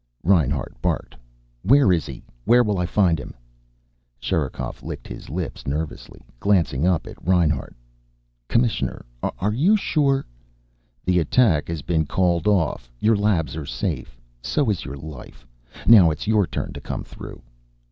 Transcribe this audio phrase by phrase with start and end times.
[0.23, 1.15] Reinhart barked.
[1.61, 2.23] "Where is he?
[2.43, 3.35] Where will I find him?"
[4.19, 7.75] Sherikov licked his lips nervously, glancing up at Reinhart.
[8.47, 10.25] "Commissioner, are you sure"
[11.05, 12.89] "The attack has been called off.
[12.99, 14.19] Your labs are safe.
[14.41, 15.45] So is your life.
[15.85, 17.43] Now it's your turn to come through."